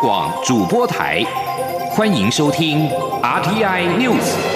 [0.00, 1.24] 广主播台，
[1.90, 2.88] 欢迎收听
[3.20, 4.47] RTI News。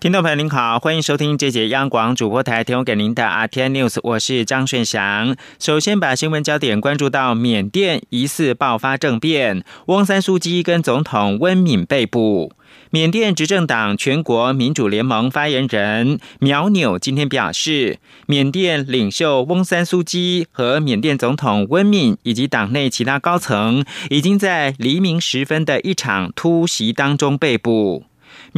[0.00, 5.34] 听众朋友您好，欢迎收听这节央广主播台提供给您的 RT News，我是张顺祥。
[5.58, 12.52] 首先把新闻焦点关注到缅甸疑似爆发政变，翁三书记跟总统温敏被捕。
[12.90, 28.04] 缅甸执政党全国民主联盟发言人苗纽今天表示，缅甸领袖翁三苏基和缅甸总统温敏以及党内其他高层，已经在黎明时分的一场突袭当中被捕。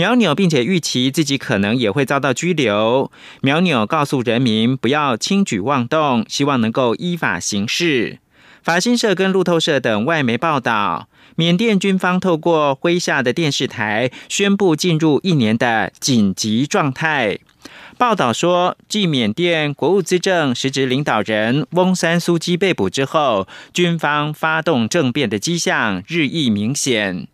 [0.01, 3.13] 苗纽并且预期自己可能也会遭到拘留。
[3.43, 8.19] 苗纽告诉人民不要轻举妄动，希望能够依法行事。
[8.63, 11.11] 法新社跟路透社等外媒报道。
[11.37, 17.39] 缅甸军方透过麾下的电视台宣布进入一年的紧急状态。
[17.99, 27.27] 报道说，继缅甸国务资政实职领导人翁山苏基被捕之后，军方发动政变的迹象日益明显。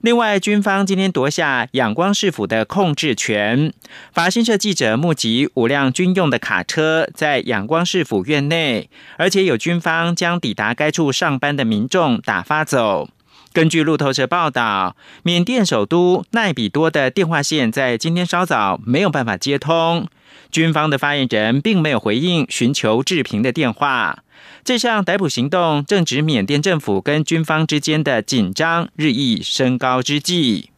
[0.00, 3.72] 另外，军方今天夺下仰光市府的控制权。
[4.12, 13.08] 法新社记者目击五辆军用的卡车在仰光市府院内，而且有军方将抵达该处上班的民众打发走。
[13.52, 20.08] 根据路透社报道，缅甸首都奈比多的电话线在今天稍早没有办法接通。
[20.50, 24.24] 军方的发言人并没有回应寻求置评的电话。
[24.64, 30.70] 这项逮捕行动正值缅甸政府跟军方之间的紧张日益升高之际。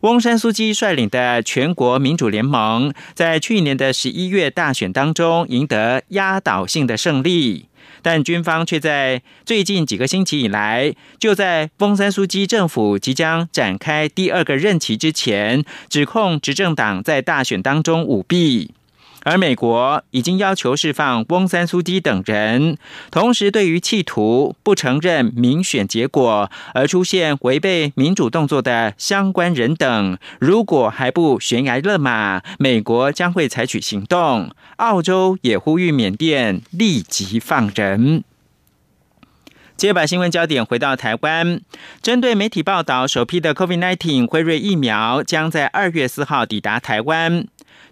[0.00, 7.66] 翁山苏基率领的全国民主联盟在去年的十一月大选当中赢得压倒性的胜利。
[8.02, 18.72] 但军方却在最近几个星期以来，就在翁山苏基政府即将展开第二个任期之前，指控执政党在大选当中舞弊。
[19.22, 22.78] 而美国已经要求释放翁三苏基等人，
[23.10, 34.50] 同时对于企图不承认民选结果而出现违背民主动作的相关人等，如果还不悬崖勒马，美国将会采取行动。
[34.76, 38.24] 澳洲也呼吁缅甸立即放人。
[39.76, 41.60] 接把新闻焦点回到台湾，
[42.02, 47.46] 针对媒体报道，首批的 COVID-19 辉瑞疫苗将在二月四号抵达台湾。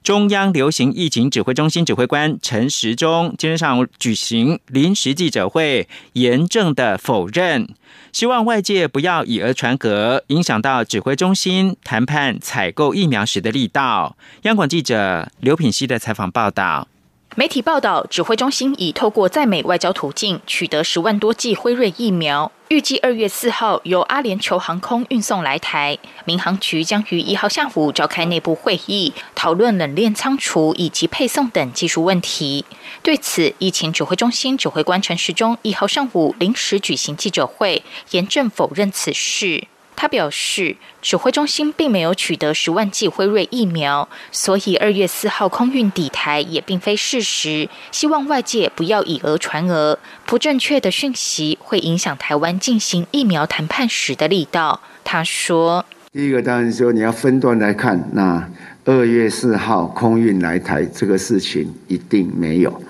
[0.08, 7.68] 中央流行疫情指挥中心指挥官陈时中今天上午举行临时记者会，严正的否认，
[8.10, 14.16] 希望外界不要以讹传讹，影响到指挥中心谈判采购疫苗时的力道。
[14.44, 16.88] 央广记者刘品希的采访报道。
[17.36, 25.96] 媒体报道，指挥中心已透过在美外交途径取得十万多剂辉瑞疫苗，预计二月四号由阿联酋航空运送来台。
[26.24, 32.64] 民航局将于一号下午召开内部会议，讨论冷链仓储以及配送等技术问题。
[33.02, 39.68] 对此，疫情指挥中心指挥官陈时中一号上午临时举行记者会，严正否认此事。
[40.00, 47.68] 他表示，指挥中心并没有取得十万剂辉瑞疫苗，所以二月四号空运抵台也并非事实。
[47.90, 54.80] 希望外界不要以讹传讹，不正确的讯息会影响台湾进行疫苗谈判时的力道。
[55.02, 58.48] 他说：“第一个当然说你要分段来看，那
[58.84, 62.80] 二月四号空运来台这个事情一定没有。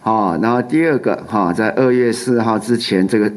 [0.00, 3.32] 好，然后第二个哈，在二月四号之前这个。”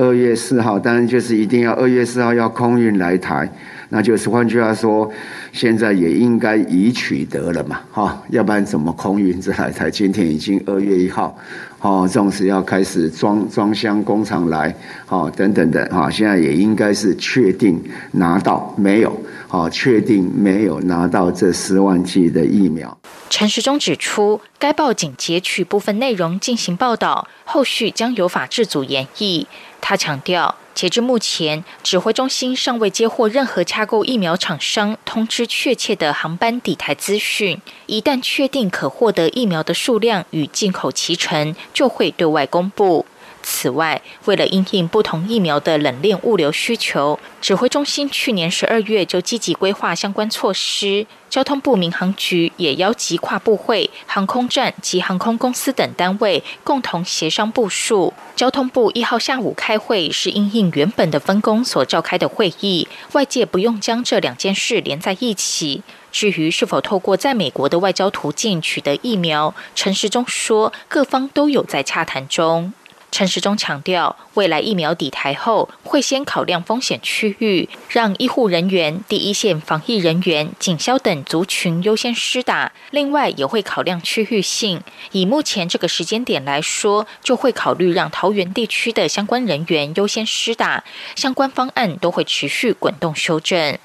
[0.00, 3.46] 二月四号，当然就是一定要二月四号要空运来台，
[3.90, 5.10] 那就是换句话说，
[5.52, 9.90] 现在也应该已取得了嘛，哈，要不然怎么空运这来台？
[9.90, 11.36] 今天已经二月一号，
[11.80, 14.74] 哦，纵使要开始装装箱工厂来，
[15.10, 17.78] 哦，等等的，哈，现在也应该是确定
[18.12, 19.14] 拿到没有？
[19.48, 22.96] 好，确定没有拿到这十万剂的疫苗。
[23.28, 29.46] 陈时中指出，该报仅截取部分内容进行报道，后续将由法制组研议。
[29.80, 37.60] 他强调，截至目前，指挥中心尚未接获任何洽购疫苗厂商通知确切的航班抵台资讯。
[37.86, 43.04] 一旦确定可获得疫苗的数量与进口齐成，就会对外公布。
[43.42, 51.06] 此外，为了应应不同疫苗的冷链物流需求，指挥中心去年十二月就积极规划相关措施。
[51.28, 58.12] 交通部民航局也邀集跨部会、航空站及航空公司等单位共同协商部署。
[58.34, 65.82] 交通部一号下午开会，是因应原本的分工所召开的会议，外界不用将这两件事连在一起。
[66.10, 72.72] 至于是否透过在美国的外交途径取得疫苗，陈时中说，各方都有在洽谈中。
[73.10, 82.72] 陈时中强调，未来疫苗抵台后，会先考量风险区域，让医护人员、第一线防疫人员、警消等族群优先施打。
[82.90, 84.80] 另外，也会考量区域性，
[85.12, 90.84] 以目前这个时间点来说，就会考虑让桃园地区的相关人员优先施打。
[91.16, 93.76] 相关方案都会持续滚动修正。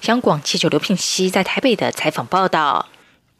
[0.00, 2.86] 香港记者刘聘熙在台北的采访报道。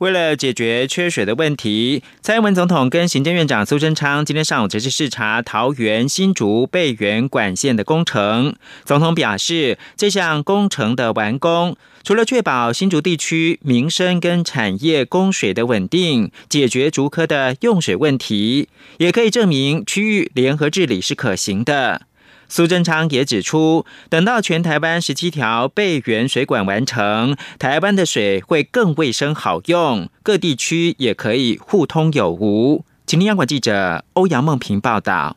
[0.05, 8.55] 为了解决缺水的问题，蔡英文总统跟行政院长苏贞昌今天上午则是视察桃园新竹备源管线的工程。
[8.85, 18.69] 总统表示，这项工程的完工，除了确保新竹地区民生跟产业供水的稳定，解决竹科的用水问题，
[18.99, 22.03] 也可以证明区域联合治理是可行的。
[22.55, 32.85] 苏贞昌也指出，等到全台湾十七条备源水管完成，台湾的水会更卫生好用，各地区也可以互通有无。
[33.05, 35.37] 请听央广记者欧阳梦平报道。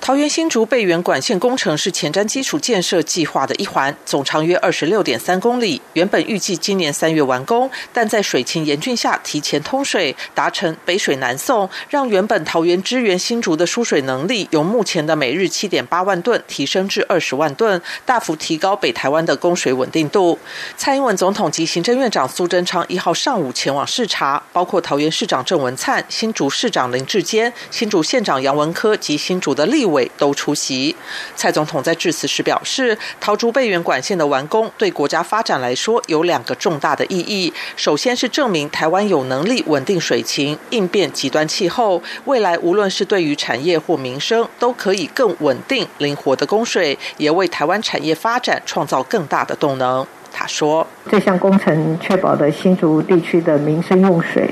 [0.00, 5.82] 桃园新竹备源管线工程是前瞻基础建设计划的一环，总长约二十六点三公里。
[5.94, 20.38] 原本预计今年三月完工，但在水情严峻下提前通水，达成北水南送，让原本桃园支援新竹的输水能力由目前的每日七点八万吨提升至二十万吨，大幅提高北台湾的供水稳定度。
[20.76, 30.10] 蔡英文总统及行政院长苏贞昌一号上午前往视察，包括桃园市长郑文灿、新竹市长林志坚、新竹县长杨文科及新竹的立委。
[30.18, 30.94] 都出席。
[31.34, 37.52] 蔡总统在致辞时表示，桃竹备源管线的完工对国家发展来说有两个重大的意义。
[37.76, 50.06] 首先是证明台湾有能力稳定水情、应变极端气候，未来无论是对于产业或民生，都可以更稳定、灵活的供水，也为台湾产业发展创造更大的动能。
[50.32, 54.50] 他说：“这项工程确保了新竹地区的民生用水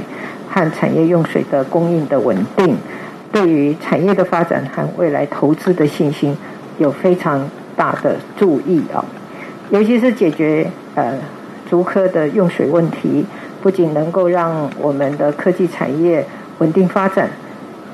[0.49, 2.77] 和产业用水的供应的稳定。”
[3.35, 6.37] 对于产业的发展和未来投资的信心
[6.79, 9.05] 有非常大的注意啊，
[9.71, 11.19] 尤其是解决呃
[11.69, 13.27] 竹科的用水问题，
[13.61, 16.25] 不仅能够让我们的科技产业
[16.59, 17.29] 稳定发展，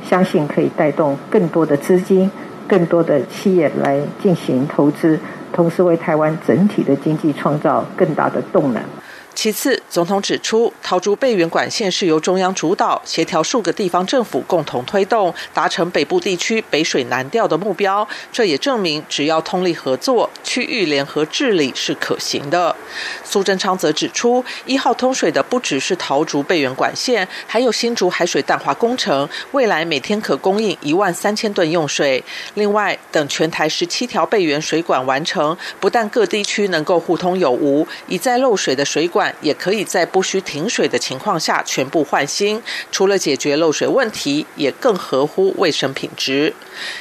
[0.05, 2.31] 相信可以带动更多的资金、
[2.69, 5.19] 更多的企业来进行投资，
[5.55, 8.83] 同时为台湾整体的经济创造更大的动能。
[9.43, 18.07] 其次，总统指出，桃竹备源管线是由中央主导，协调数个地方政府共同推动，达成北部地区北水南调的目标。
[18.31, 22.77] 这也证明，只要通力合作，区域联合治理是可行的。
[23.25, 32.23] 苏贞昌则指出，一号通水的不只是桃竹备源管线，还有新竹海水淡化工程，未来每天可供应一万三千吨用水。
[32.53, 39.30] 另外，等全台十七条备源水管完成，不但各地区能够互通有无，已在漏水的水管。
[39.41, 46.55] 也可以在不需停水的情况下全部换新，除了解决漏水问题，也更合乎卫生品质。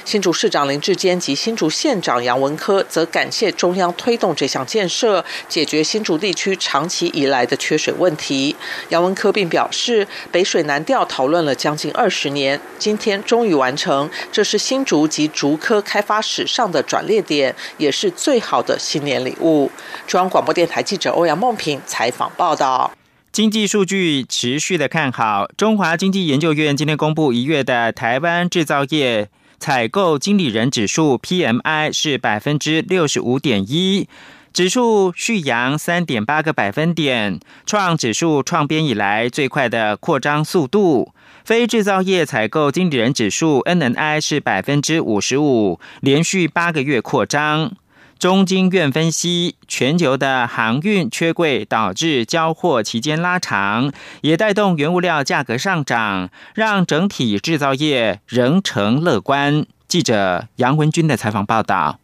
[0.05, 8.55] 新竹市长林志坚及新竹县长杨文科则感谢中央推动这项建设，解决新竹地区长期以来的缺水问题。
[8.89, 19.71] 杨文科并表示，北水南调讨论了将近二十年，今天终于完成，这是新竹及竹科开发史上的转捩点，也是最好的新年礼物。
[20.05, 21.79] 中央广播电台记者欧阳梦平。
[21.85, 22.91] 采访报道，
[23.31, 25.47] 经济数据持续的看好。
[25.57, 29.29] 中华经济研究院今天公布一月的台湾制造业
[29.59, 34.07] 采购经理人指数 PMI 是百分之六十五点一，
[34.53, 41.13] 指数续扬三点八个百分点，创指数创编以来最快的扩张速度。
[41.43, 47.73] 非制造业采购经理人指数 NNI 是百分之五十五，连续八个月扩张。
[48.19, 59.65] 中经院分析，全球的航运缺柜导致交货期间拉长，也带动原物料价格上涨，让整体制造业仍呈乐观。
[59.87, 61.99] 记者杨文军的采访报道。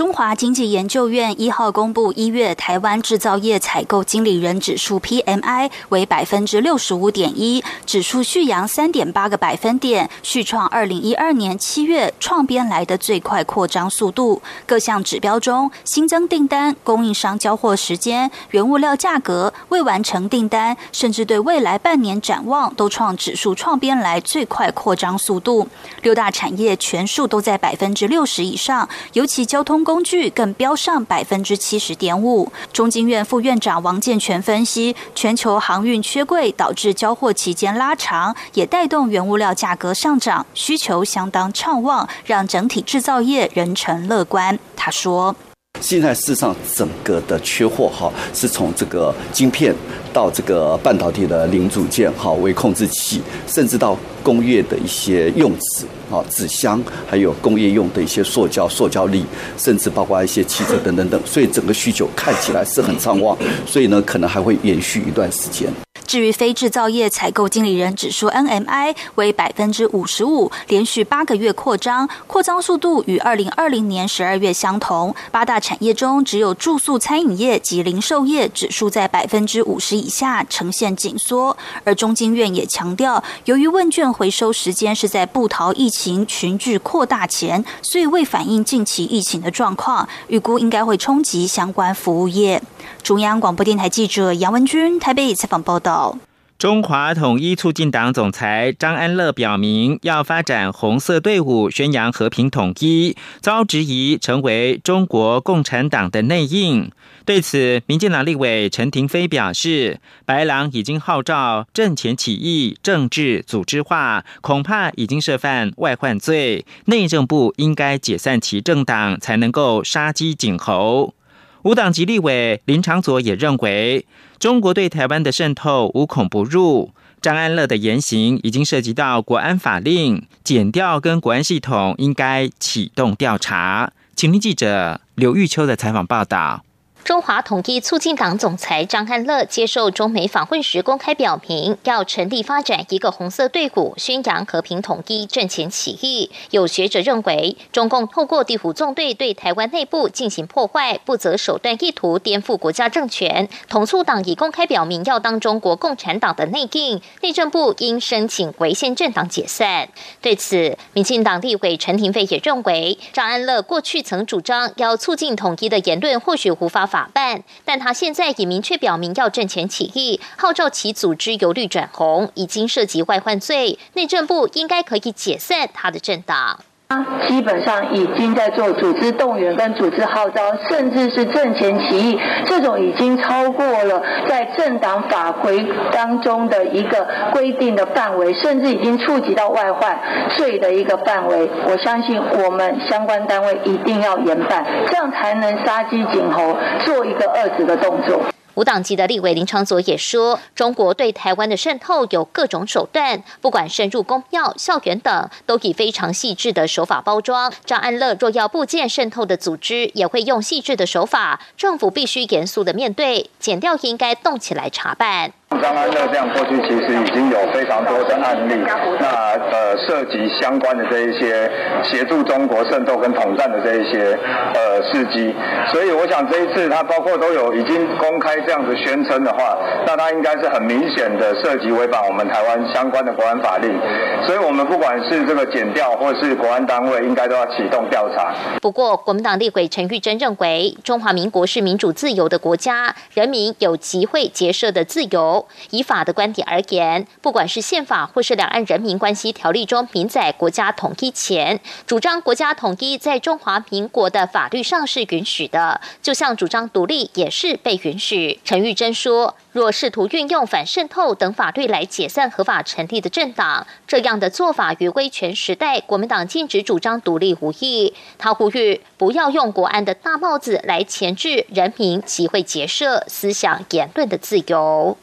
[0.00, 14.40] 中华经济研究院一号公布一月台湾制造业采购经理人指数 PMI 为百分之六十五点一，指数续扬三点八个百分点，续创二零一二年七月创编来的最快扩张速度。
[14.64, 25.68] 各项指标中，新增订单、供应商交货时间、原物料价格、未完成订单，甚至对未来半年展望，都创指数创编来最快扩张速度。
[26.00, 29.84] 六大产业全数都在百分之六十以上，尤其交通。
[29.90, 32.52] 工具更飙上百分之七十点五。
[32.72, 44.56] 中金院副院长王建全分析，全球航运缺柜导致交货期间拉长，也带动原物料价格上涨，需求相当畅旺，让整体制造业仍成乐观。
[44.76, 45.34] 他说。
[45.80, 49.74] 现在事实上整个的缺货哈，是从这个晶片
[50.12, 59.24] 到这个半导体的零组件哈，微控制器，甚至到工业的一些用纸啊、纸箱，还有工业用的一些塑胶、塑胶粒，
[59.56, 65.72] 甚至包括一些汽车等等等，所以整个需求看起来是很畅旺，所以呢，可能还会延续一段时间。
[66.10, 75.14] 至于非制造业采购经理人指数 NMI 为百分之五十五，连续八个月扩张，扩张速度与二零二零年十二月相同。
[75.30, 81.56] 八大产业中，只有住宿餐饮业及零售业指数在百分之五十以下，呈现紧缩。
[81.84, 92.60] 而中经院也强调，由于问卷回收时间是在布逃疫情群聚扩大前，所以未反映近期疫情的状况，预估应该会冲击相关服务业。
[93.02, 96.18] 中央广播电台记者杨文君台北采访报道。
[96.58, 106.90] 中华统一促进党总裁张安乐表明，要发展红色队伍，宣扬和平统一，遭质疑成为中国共产党的内应。
[107.24, 121.14] 对此，民进党立委陈廷飞表示，白狼已经号召政前起义、政治组织化，恐怕已经涉犯外患罪，内政部应该解散其政党，才能够杀鸡儆猴。
[121.62, 124.06] 无党籍立委林长佐也认为，
[124.38, 126.90] 中国对台湾的渗透无孔不入。
[127.20, 133.92] 张安乐的言行已经涉及到国安法令，检调跟国安系统应该启动调查。
[134.16, 136.64] 请听记者刘玉秋的采访报道。
[137.04, 146.30] 中华统一促进党总裁张汉乐接受中美访问时公开表明，要成立发展一个红色队伍，宣扬和平统一、政前起义。
[146.50, 153.48] 有学者认为，中共透过地虎纵队对台湾内部进行破坏，不择手段，意图颠覆国家政权。
[153.68, 159.88] 统促党已公开表明要当中国共产党的内定，内政部应申请违宪政党解散。
[160.20, 166.89] 对此，民进党立委陈廷飞也认为，张安乐过去曾主张要促进统一的言论，或许无法。
[166.90, 176.64] 法办，但他现在已明确表明要挣钱起义，号召其组织由绿转红，已经涉及外患罪，内政部应该可以解散他的政党。
[176.90, 191.48] 他基本上已经在做组织动员跟组织号召，甚至是挣钱起义，这种已经超过了在政党法规当中的一个规定的范围，甚至已经触及到外患罪的一个范围。
[191.68, 198.20] 我相信我们相关单位一定要严办，这样才能杀鸡儆猴，做一个遏制的动作。
[198.54, 207.52] 无党籍的立委林昌佐也说，中国对台湾的渗透有各种手段，不管深入公庙、校园等，都以非常细致的手法包装。
[207.64, 215.32] 张安乐若要部件渗透的组织，也会用细致的手法，政府必须严肃的面对，剪掉应该动起来查办。
[215.58, 218.54] 张安乐这样过去其实已经有非常多的案例，
[219.00, 221.50] 那呃涉及相关的这一些
[221.82, 224.16] 协助中国渗透跟统战的这一些
[224.54, 225.34] 呃事迹，
[225.72, 233.76] 所以我想这一次他包括都有已经公开这样子宣称的话，那他应该是很明显的涉及违反我们台湾相关的国安法令，
[234.24, 238.32] 所以我们不管是这个检调或是国安单位，应该都要启动调查。
[238.62, 245.39] 不过，国民党立委陈玉珍认为，中华民国是民主自由的国家，人民有集会结社的自由。
[245.70, 258.40] 以法的观点而言，不管是宪法或是两岸人民关系条例中明载国家统一前，主张国家统一在中华民国的法律上是允许的，就像主张独立也是被允许。
[258.44, 267.94] 陈玉珍说，若试图运用反渗透等法律来解散合法成立的政党，这样的做法与威权时代国民党禁止主张独立无异。
[268.18, 274.96] 他呼吁不要用国安的大帽子来钳制人民集会结社、思想言论的自由。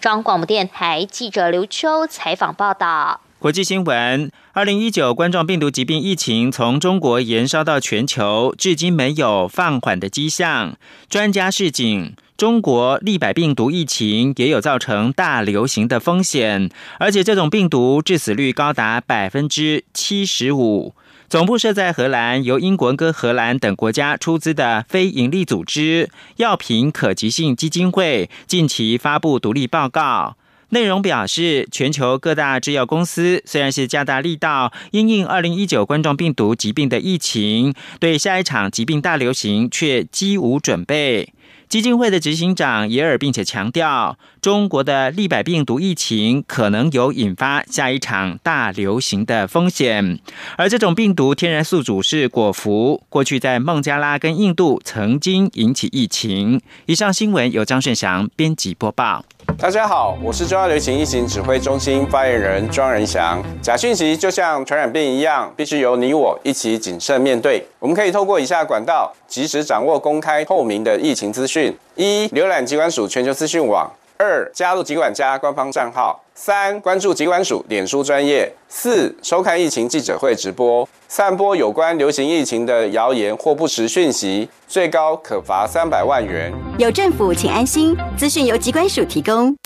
[0.00, 3.20] 中央广播电台记者刘秋采访报道。
[3.38, 10.76] 国际新闻：二零一九冠状病毒疾病疫情从中国延烧到全球，至今没有放缓的迹象。
[11.08, 16.68] 专家示警，中国立百病毒疫情也有造成大流行的风险，
[16.98, 20.94] 而且这种病毒致死率高达百分之七十五。
[21.28, 30.38] 总部设在荷兰，由英国跟荷兰等国家出资的非营利组织药品可及性基金会近期发布独立报告，
[30.70, 41.34] 内容表示，全球各大制药公司虽然是加大力道因应二零一九冠状病毒疾病的疫情，对下一场疾病大流行却几无准备。
[41.68, 50.18] 基金会的执行长耶尔并且强调，中国的立百病毒疫情可能有引发下一场大流行的风险，
[50.56, 56.62] 而这种病毒天然宿主是果蝠，过去在孟加拉跟印度曾经引起疫情。
[56.86, 59.26] 以上新闻由张顺祥编辑播报。
[59.56, 63.42] 大家好，我是中央流行疫情指挥中心发言人庄仁祥。
[63.60, 67.66] 假讯息就像传染病一样，必须由你我一起谨慎面对。
[67.78, 80.88] 我们可以透过以下管道，及时掌握公开透明的疫情资讯：一、浏览疾管署全球资讯网；二、加入疾管家官方账号；三、关注疾管署脸书专业；四、收看疫情记者会直播。
[81.08, 86.52] 散播有关流行疫情的谣言或不实讯息，最高可罚三百万元。
[86.78, 87.96] 有政府，请安心。
[88.16, 89.56] 资讯由疾管署提供。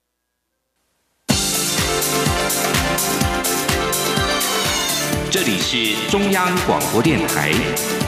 [5.30, 7.52] 这里是中央广播电台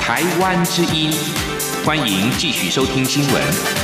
[0.00, 1.12] 台湾之音，
[1.84, 3.83] 欢迎继续收听新闻。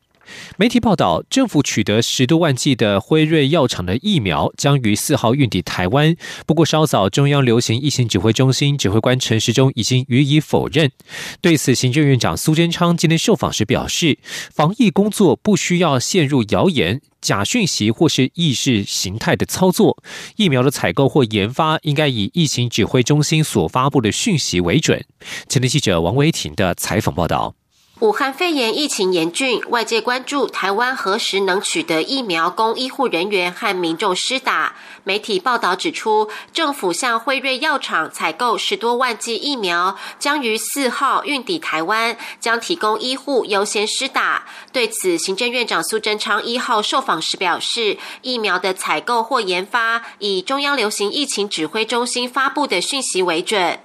[0.57, 6.15] 媒体报道，政府取得十多万剂的辉瑞药厂的疫苗，将于四号运抵台湾。
[6.45, 10.91] 不过，稍早中央流行疫情指挥中心指挥官陈时中已经予以否认。
[11.41, 14.19] 对此，行政院长苏贞昌今天受访时表示，
[14.53, 20.01] 防疫工作不需要陷入谣言、假讯息或是意识形态的操作。
[20.35, 25.03] 疫苗的采购或研发应该以疫情指挥中心所发布的讯息为准。
[25.47, 27.60] 前天记者王维婷的采访报道。
[28.01, 34.73] 武汉肺炎疫情严峻，外界关注台湾何时能取得疫苗供医护人员和民众施打。
[35.03, 44.47] 媒体报道指出，政府向辉瑞药厂采购十多万剂疫苗，将于四号运抵台湾，将提供医护优先施打。
[44.73, 53.79] 对此，行政院长苏贞昌一号受访时表示，疫苗的采购或研发以中央流行疫情指挥中心发布的讯息为准。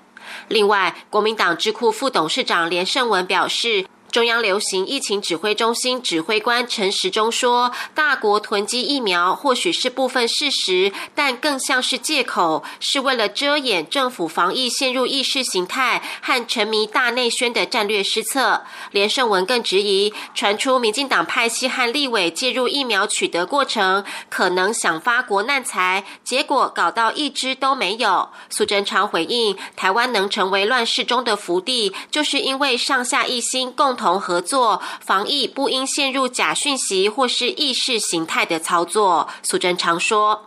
[0.49, 3.85] 另外，国民党智库副董事长连胜文表示。
[4.17, 28.31] 中央流行疫情指挥中心指挥官陈时中说：“大国囤积疫苗或许是部分事实，但更像是借口，是为了遮掩政府防疫陷入意识形态和沉迷大内宣的战略失策。”连胜文更质疑，传出民进党派系和立委介入疫苗取得过程，可能想发国难财，结果搞到一支都没有。
[28.49, 39.29] 苏贞昌回应：“台湾能成为乱世中的福地，就是因为上下一心，共同。”同合作防疫不应陷入假讯息或是意识形态的操作。
[39.43, 40.43] 苏贞常说：“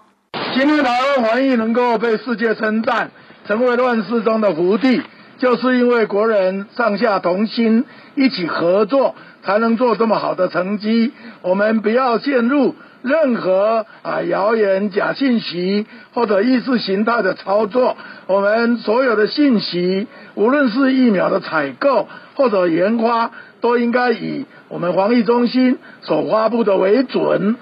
[0.55, 3.11] 今天台湾防疫能够被世界称赞，
[3.45, 5.01] 成为乱世中的福地，
[5.39, 7.83] 就是因为国人上下同心，
[8.15, 11.11] 一起合作，才能做这么好的成绩。
[11.41, 17.97] 我们不要陷入任何啊谣言、假信息或者意识形态的操作。
[18.27, 27.55] 我们所有的信息，无论是疫苗的采购或者研发。”都应该以我们防疫中心所发布的为准。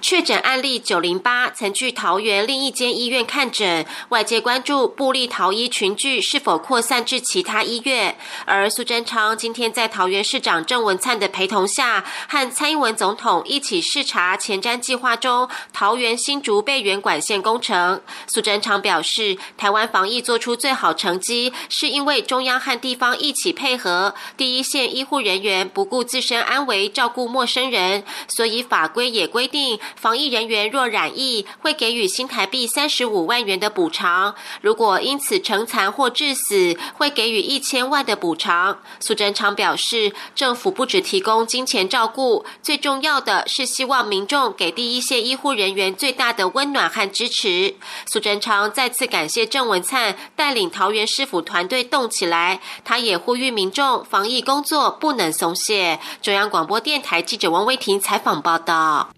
[0.00, 8.16] 确诊案例九零八曾去桃园另一间医院看诊，外界关注布利桃医群聚是否扩散至其他医院。
[8.44, 18.00] 而苏贞昌今天在桃园市长郑文灿的陪同下，和蔡英文总统一起视察前瞻计划中桃园新竹备援管线工程。
[18.28, 29.80] 苏贞昌表示，台湾防疫做出最好成绩，是因为中央和地方一起配合，第一线医护人员不顾自身安危照顾陌生人，所以法规也规定。
[29.94, 38.78] 防疫人员若染疫，会给予新台币三十五万元的补偿；如果因此成残或致死，会给予一千万的补偿。
[39.00, 47.74] 苏贞昌表示，政府不只提供金钱照顾，最重要的是希望民众给第一线医护人员最大的温暖和支持。
[48.06, 55.98] 苏贞昌再次感谢郑文灿带领桃园市府团队动起来，他也呼吁民众防疫工作不能松懈。
[56.22, 59.15] 中央广播电台记者王威婷采访报道。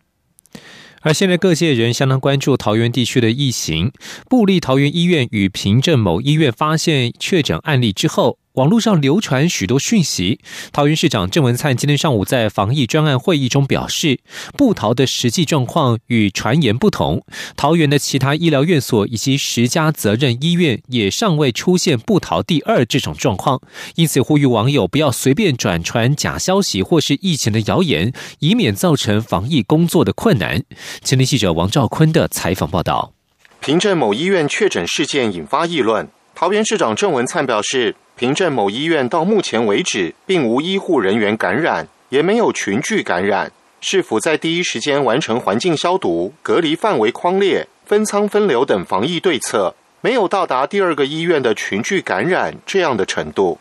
[1.02, 3.92] 而现在各界人相当关注桃园地区的疫情，
[4.28, 8.38] 布利桃园医院与平镇某医院发现确诊案例之后。
[8.58, 10.40] 网络上流传许多讯息。
[10.72, 14.18] 桃园市长郑文灿今天上午在防疫专案会议中表示，
[14.56, 17.24] 布桃的实际状况与传言不同。
[17.56, 23.62] 桃园的其他医疗院所以及十家责任医院也尚未出现布桃第二这种状况，
[23.94, 30.64] 因此呼吁网友不要随便转传假消息或是疫情的谣言，以免造成防疫工作的困难。
[31.04, 33.12] 前天记者王兆坤的采访报道：
[33.60, 36.08] 平镇某医院确诊事件引发议论。
[36.34, 37.94] 桃园市长郑文灿表示。
[38.18, 43.52] 平镇某医院到目前为止，并无医护人员感染，也没有群聚感染。
[43.80, 53.56] 是否在第一时间完成环境消毒、隔离范围框列、分仓分流等防疫对策，没有到达第二个医院的群聚感染这样的程度。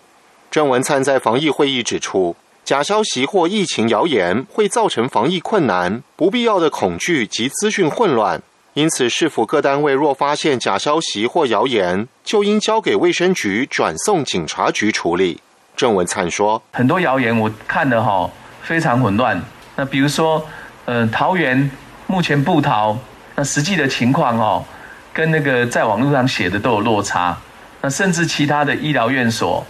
[0.49, 8.41] 郑文灿在防疫会议指出，假消息或疫情谣言会造成防疫困难，不必要的恐惧及资讯混乱。
[8.77, 15.41] 因此市府各单位若发现假消息或谣言，就应交给卫生局转送警察局处理。
[15.75, 18.29] 郑文灿说：“很多谣言我看了哈，
[18.61, 19.41] 非常混乱。
[19.75, 20.45] 那比如说，
[20.85, 21.71] 呃，桃园
[22.05, 22.95] 目前不桃
[23.33, 24.63] 那实际的情况哦，
[25.11, 27.35] 跟那个在网络上写的都有落差。
[27.81, 29.65] 那甚至其他的医疗院所，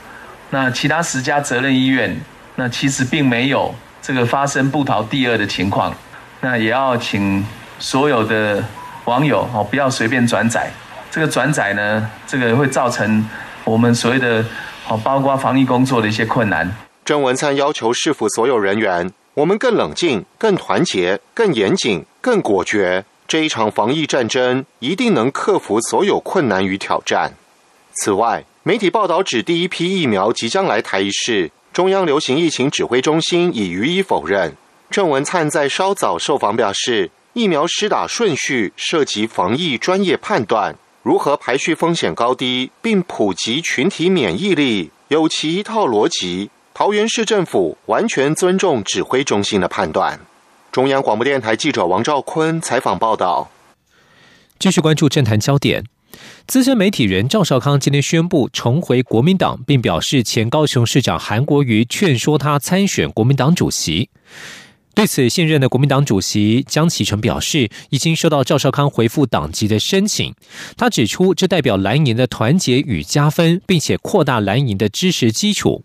[0.50, 2.14] 那其他十家责任医院，
[2.56, 5.96] 那其实并没有这个发生不桃第二的情况。
[6.42, 7.46] 那也要请
[7.80, 8.62] 所有的。”
[9.08, 10.70] 网友哦，不要随便转载，
[11.10, 13.26] 这个转载呢，这个会造成
[13.64, 14.44] 我们所谓的
[14.90, 16.70] 哦，包括防疫工作的一些困难。
[17.06, 23.06] 郑文灿要求市府所有人员，我们更冷静、更团结、更严谨、更果决。
[23.30, 27.32] 这一场防疫战争一定能克服所有困难与挑战。
[27.94, 34.58] 此外，媒体报道指第一批疫苗即将来台一事，中央流行疫情指挥中心已予以否认。
[34.90, 37.10] 郑文灿在稍早受访表示。
[37.38, 46.50] 疫苗施打顺序涉及防疫专业判断，如何排序风险高低，并普及群体免疫力，有其一套逻辑。
[46.74, 50.20] 桃园市政府完全尊重指挥中心的判断。
[50.72, 53.52] 中央广播电台记者王兆坤采访报道。
[54.58, 55.84] 继续关注政坛焦点，
[56.48, 64.10] 资深媒体人赵少康今天宣布重回国民党，并表示前高雄市长韩国瑜劝说他参选国民党主席。
[64.98, 70.34] 对此，现任的国民党主席江启臣表示，已经收到赵少康回复党籍的申请。
[70.76, 75.84] 他指出，这代表蓝营的团结与加分，并且扩大蓝营的支持基础。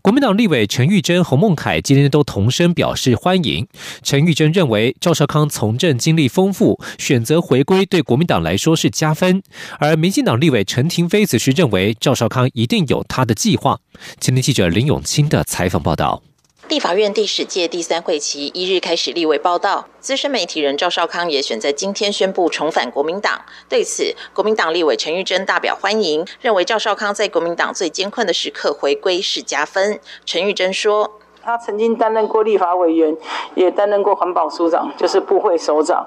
[0.00, 3.68] 国民党立委陈玉珍、洪孟凯今天都同声表示欢迎。
[4.02, 9.42] 陈玉珍认为，赵少康从政经历丰富，选择回归对国民党来说是加分。
[9.78, 13.78] 而民进党立委陈廷飞则是认为，赵少康一定有他的计划。
[14.18, 16.22] 今天记者林永清的采访报道。
[16.68, 23.42] 立法院第十届第三会期一日开始立委报道，资深媒体人赵少康也选在今天宣布重返国民党。
[23.70, 29.98] 对此，国民党立委陈玉珍大表欢迎，认为赵少康在国民党最艰困的时刻回归是加分。
[30.26, 31.18] 陈玉珍说。
[31.48, 33.16] 他曾经担任过立法委员，
[33.54, 36.06] 也担任过环保署长，就是部会首长，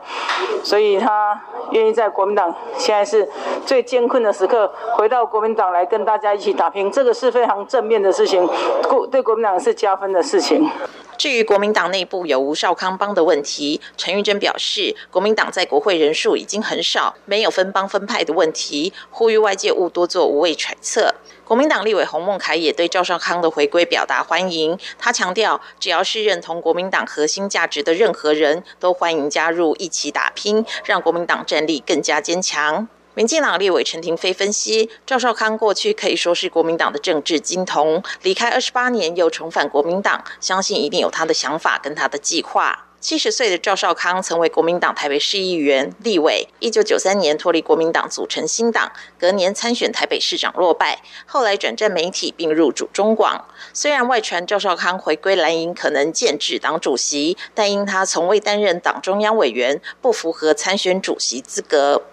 [0.63, 3.27] 所以他愿意在国民党现在是
[3.65, 8.47] 最艰困的时刻，回到国民党来跟大家一起打拼，这个是非常正面的事情，
[8.87, 10.69] 国对国民党是加分的事情。
[11.17, 21.13] 至于国民党内部有无少康帮的问题，陈玉珍表示，国民党在国会人数已经很少，没有分帮分派的问题，呼吁外界勿多做无谓揣测。
[21.45, 32.87] 国民党立委洪孟凯也对赵少康的回归表达欢迎，他强调，只要是认同国民党核心价值的任何人都欢迎加入，一起打拼，让国民党战力更加坚强。
[33.13, 42.87] 民进党立委陈廷飞分析，赵少康过去可以说是国民党的政治金童，离开二十八年又重返国民党，相信一定有他的想法跟他的计划。
[43.01, 53.43] 七十岁的赵少康曾为国民党台北市议员、立委，一九九三年脱离国民党组成新党，隔年参选台北市长落败，后来转战媒体并入主中广。
[53.73, 62.03] 虽然外传赵少康回归蓝营可能建制党主席，但因他从未担任党中央委员，不符合参选主席资格。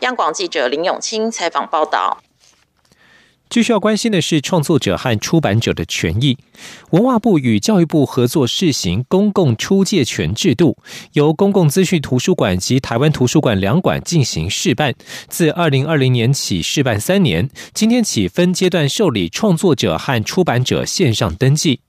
[0.00, 2.18] 央广记者林永清采访报道。
[3.50, 6.36] 最需要关心的是创作者和出版者的权益。
[6.90, 10.76] 文化部与教育部合作试行公共出借权制度，
[11.12, 14.92] 由公共资讯图书馆及台湾图书馆两馆进行试办。
[15.28, 21.80] 自二零二零年起试办三年，今天起分阶段受理创作者和出版者线上登记。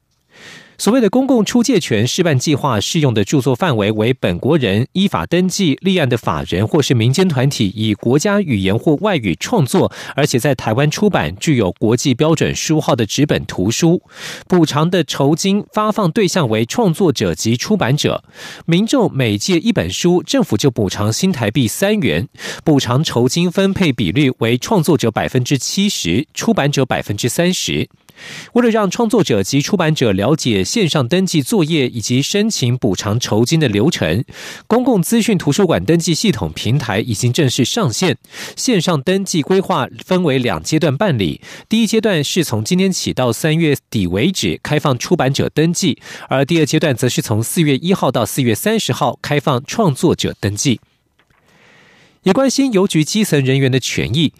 [0.78, 14.02] 所谓的公共出借权示范计划适用的著作范围为本国人依法登记立案的法人或是民间团体以国家语言或外语创作，而且在台湾出版具有国际标准书号的纸本图书，
[14.48, 18.24] 补偿的酬金发放对象为创作者及出版者。
[18.66, 22.28] 民众每借一本书，政府就补偿新台币三元，
[22.64, 27.90] 补偿酬金分配比率为创作者百分之七十，出版者百分之三十。
[28.54, 34.23] 为了让创作者及出版者了解线上登记作业以及申请补偿酬金的流程，
[34.67, 38.17] 公共资讯图书馆登记系统平台已经正式上线。
[38.56, 45.99] 线上登记规划分为两阶段办理，第一阶段是从今天起到三月底为止开放出版者登记，
[46.30, 50.80] 而第二阶段则是从四月一号到四月三十号开放创作者登记。
[52.26, 54.34] 也关心邮局基层人员的权益。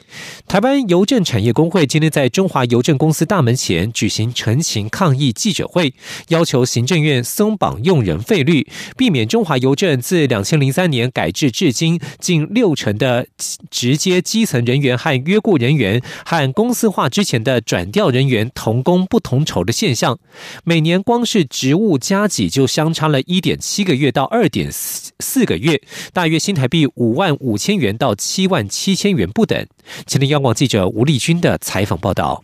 [0.48, 5.93] 台湾邮政产业工会今天在中华邮政公司大门前举行陈情抗议记者会，
[6.30, 8.67] 要求行政院松绑用人费率，
[8.98, 13.28] 避免中华邮政自两千零三年改制至今近六成的
[13.69, 20.17] 直接基层人员和约雇人员和公司化之前的转调人员同工不同酬的现象。
[20.63, 25.80] 每年光是职务加给就相差了一点七个月到二点四四个月，
[26.12, 27.74] 大约新台币五万五千。
[27.77, 29.67] 元到七万七千元不等。
[30.05, 32.43] 前天央广记者吴丽君的采访报道。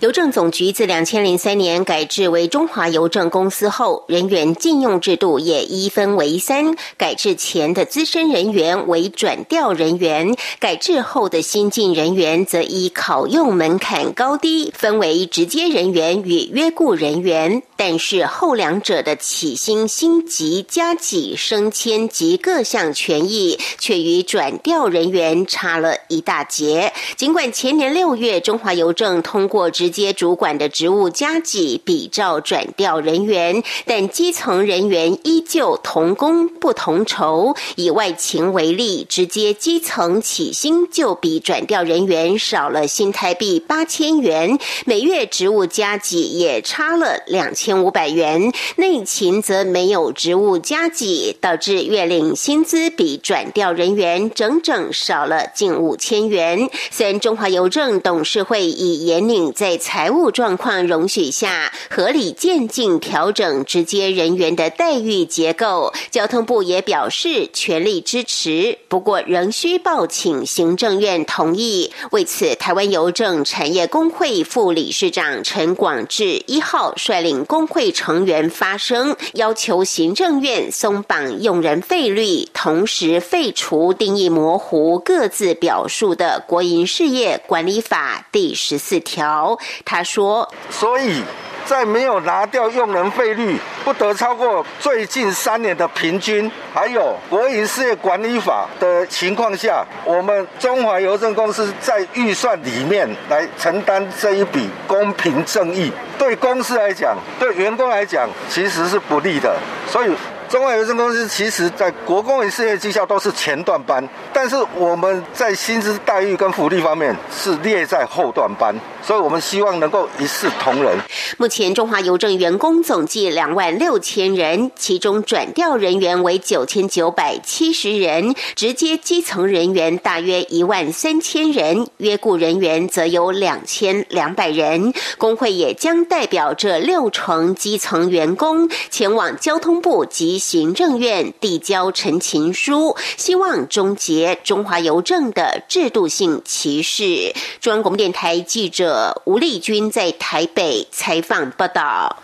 [0.00, 6.76] 邮政总局自两千零三年改制为中华邮政公司后，人员禁用制度也一分为三。
[6.96, 17.62] 改制前的资深人员为转调人员，改制后的新进人员则依考用门槛高低分为直接人员与约雇人员。
[17.76, 26.92] 但是后两者的起薪、薪级、加级、升迁及各项权益，却与转调人员差了一大截。
[27.16, 29.67] 尽管前年六月中华邮政通过。
[29.70, 37.54] 直接主管的职务加级比照转调人员，但基层人员依旧同工不同酬。
[37.76, 48.52] 以外勤为例，直接基层起薪就比转调人员少了新台币八千元，每月职务加级也差了两千五百元。
[48.76, 56.68] 内勤则没有职务加级，导致月领薪资比转调人员整整少了近五千元。
[56.90, 59.52] 虽然中华邮政董事会以严领。
[59.58, 65.92] 在财务状况容许下，合理渐进调整直接人员的待遇结构。
[66.12, 71.92] 交通部也表示全力支持，不过仍需报请行政院同意。
[72.12, 89.47] 为此，台湾邮政产业工会副理事长陈广志一号率领工会成员发声，要求行政院松绑用人费率，同时废除定义模糊、各自表述的国营事业管理法第十四条。
[89.84, 91.22] 他说：“所以
[91.64, 109.56] 在没有拿掉用人费率不得超过最近三年的平均，还有国营事业管理法的情况下，我们中华邮政公司在预算里面来承担这一笔公平正义，对公司来讲，对员工来讲，其实是不利的。
[109.86, 110.10] 所以。”
[110.48, 120.96] 中华邮政公司其实在国公与事业绩效都是前段班，但是我们在薪资待遇跟福利方面是列在后段班，所以我们希望能够一视同仁。
[121.36, 134.94] 目前中华邮政员工总计两万六千人，其中转调人员为九千九百七十人，直接基层人员大约一万三千人，约雇人员则有两千两百人。
[135.18, 140.37] 工会也将代表这六成基层员工前往交通部及。
[140.38, 147.34] 行政院递交陈情书，希望终结中华邮政的制度性歧视。
[147.60, 152.22] 中央广播电台记者吴丽君在台北采访报道。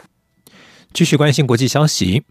[0.93, 2.23] 继续关心国际消息，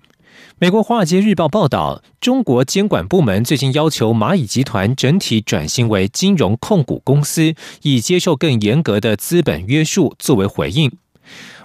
[0.58, 10.16] 美国《华尔街日报》报道，中国监管部门最近要求蚂蚁集团整体转型为金融控股公司，以接受更严格的资本约束。
[10.18, 10.92] 作为回应。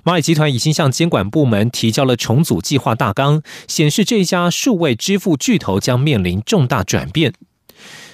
[0.05, 7.33] 蚂蚁集团已经向监管部门提交了重组计划大纲，显示这家数位支付巨头将面临重大转变。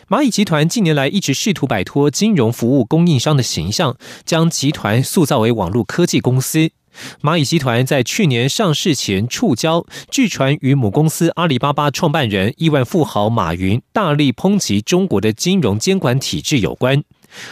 [0.09, 6.71] 蚂蚁集团近年来一直试图摆脱金融服务供应商的形象，将集团塑造为网络科技公司。
[7.23, 17.03] 蚂蚁集团在去年上市前触礁，据传与母公司阿里巴巴创办人亿万富豪马云大力抨击中国的金融监管体制有关。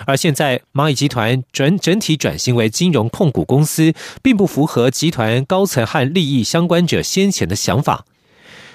[0.07, 3.93] 而现在，蚂蚁集团转整体转型为金融控股公司，
[4.23, 8.05] 并不符合集团高层和利益相关者先前的想法。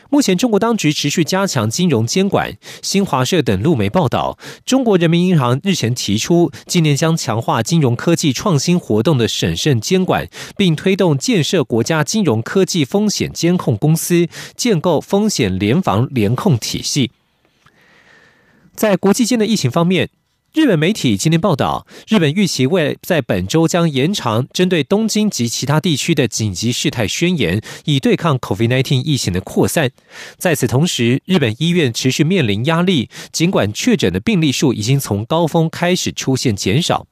[0.10, 2.56] 目前，中国当局持续加强金融监管。
[2.82, 17.12] 新华社等路媒报道，中国人民银行日前提出，今年将强化金融科技创新活动的审慎监管，并推动建设国家金融科技风险监控公司，建构风险联防联控体系。
[18.74, 20.10] 在国际间的疫情方面。
[20.58, 29.92] 日本媒体今天报道，日本预期未在本周将延长针对东京及其他地区的紧急事态宣言，以对抗 COVID-19 疫情的扩散。
[30.40, 37.06] 在此同时，日本医院持续面临压力，尽管确诊的病例数已经从高峰开始出现减少。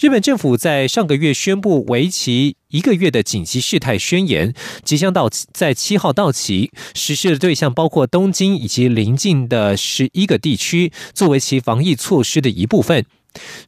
[0.00, 6.72] 日本政府在上个月宣布为期一个月的紧急事态宣言，即将到在七号到期。
[6.94, 13.04] 实施的对象包括东京以及邻近的十一个地区，作为其防疫措施的一部分。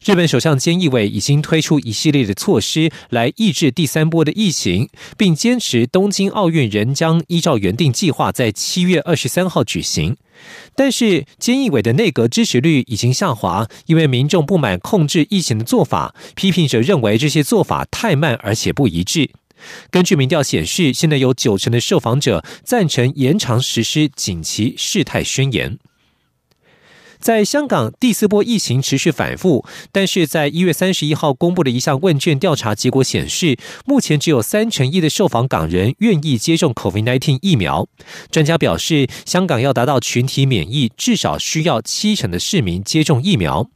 [0.03, 10.15] 日本首相菅义伟已经推出一系列的措施来抑制第三波的疫情，并坚持东京奥运仍将依照原定计划在七月二十三号举行。
[10.75, 19.31] 但是，菅义伟的内阁支持率已经下滑，因为民众不满控制疫情的做法，批评者认为这些做法太慢而且不一致。
[19.89, 25.79] 根据民调显示，现在有九成的受访者赞成延长实施紧急事态宣言。
[27.25, 37.87] 在香港第四波疫情持续反复，但是在一月三十一号公布的一项问卷调查结果显示，目前只有三成一的受访港人愿意接种 COVID-19 疫苗。
[38.29, 43.71] 专家表示，香港要达到群体免疫，至少需要七成的市民接种疫苗。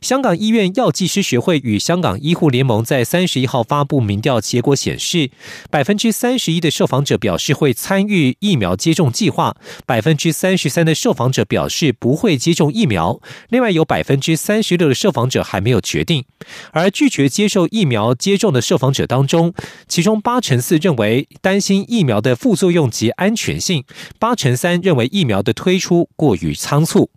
[0.00, 5.30] 香港医院药剂师学会与香港医护联盟在三十一号发布民调结果显示，
[5.70, 16.24] 百分之三十一的受访者表示会参与疫苗接种计划，百分之三十三的受访者表示不会接种疫苗，另外有百分之三十六的受访者还没有决定。
[16.72, 19.52] 而拒绝接受疫苗接种的受访者当中，
[19.88, 23.84] 其中八成四认为担心疫苗的副作用及安全性，
[24.18, 27.10] 八成三认为疫苗的推出过于仓促。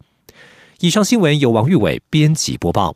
[0.81, 2.95] 以上新闻由王玉伟编辑播报。